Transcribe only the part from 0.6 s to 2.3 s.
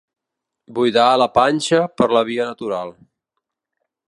Buidar la panxa per la